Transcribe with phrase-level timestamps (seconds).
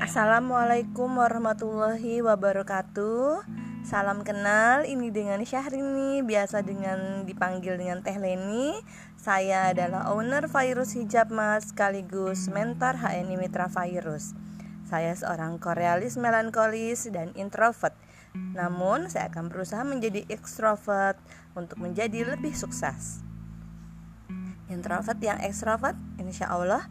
[0.00, 3.44] Assalamualaikum warahmatullahi wabarakatuh.
[3.84, 8.80] Salam kenal, ini dengan Syahrini Biasa dengan dipanggil dengan Teh Leni.
[9.20, 14.32] Saya adalah owner Virus Hijab Mas Sekaligus mentor HNI Mitra Virus.
[14.88, 17.92] Saya seorang korealis melankolis dan introvert.
[18.32, 21.20] Namun saya akan berusaha menjadi ekstrovert
[21.52, 23.20] Untuk menjadi lebih sukses.
[24.72, 26.88] Introvert yang ekstrovert insya Allah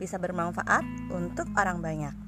[0.00, 2.27] bisa bermanfaat untuk orang banyak.